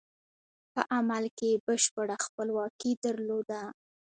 [0.73, 3.61] په عمل کې یې بشپړه خپلواکي درلوده.